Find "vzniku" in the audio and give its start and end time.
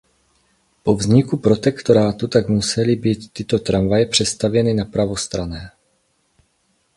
0.95-1.37